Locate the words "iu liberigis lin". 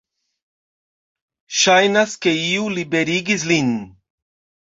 2.47-3.69